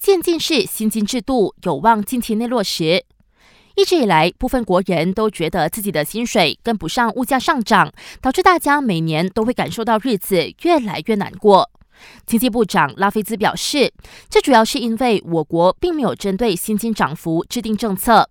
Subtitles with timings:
[0.00, 3.04] 渐进式薪金制度有望近期内落实。
[3.76, 7.92] 一直以来，部分国人都觉得自己的薪水跟不上物价上涨，
[8.22, 11.70] 导致大家每年都会感受到日子越来越难过。
[12.24, 13.92] 经济部长拉菲兹表示，
[14.30, 18.26] 这主要是因为我国并没有针对薪金涨幅制定政策。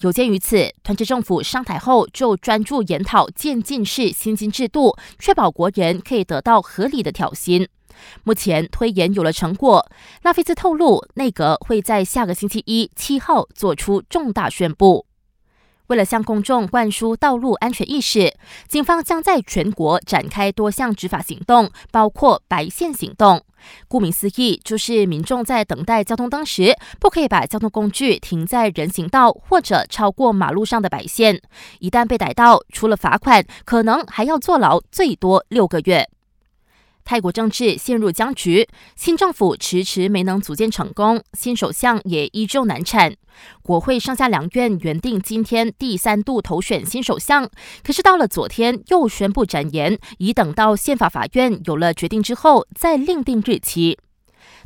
[0.00, 7.68] 有鉴于此，团结政府上台后就专注研讨渐进式薪金制度，确保国人可以得到合理的调薪。
[8.24, 9.86] 目前推演有了成果，
[10.22, 15.06] 拉菲兹透露，内阁会在下个星期一七号做出重大宣布。
[15.88, 18.34] 为了向公众灌输道路安全意识，
[18.66, 23.44] 警方将在全国展开多项执法行动，包括白线行动。
[23.88, 31.42] 顾名思义，就是民众在等待交通灯时，不可以把交通工具停在人行道或者超过马路上的白线。
[31.80, 36.08] 一旦被逮到，除了罚款，可能还要坐牢，最多六个月。
[37.04, 43.14] 泰国政治陷入僵局，新政府迟迟没能组建成功，新首相也依旧难产。
[43.62, 47.48] 国会上下两院原定今天第三度投选新首相，
[47.82, 53.98] 可是到了昨天又宣布展延，以等到宪法法院有了决定之后再另定日期。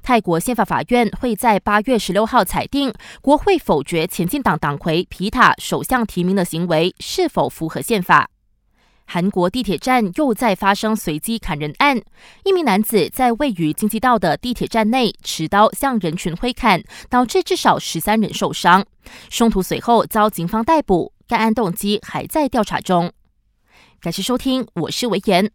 [0.02, 8.28] 泰国宪法法院会在八月十六号裁定，国会否决前进党党魁皮塔首相提名的行为是否符合宪法。
[9.06, 12.00] 韩国地铁站又再发生随机砍人案，
[12.44, 18.84] 一名男子在位于京畿道的地铁站内持刀向人群挥砍，导致至少十三人受伤。
[19.30, 23.12] 凶徒随后遭警方逮捕，该案动机还在调查中。
[24.00, 25.50] 感谢收听，我是维言。